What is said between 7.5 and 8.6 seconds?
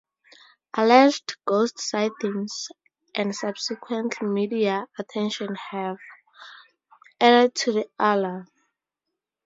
to the allure.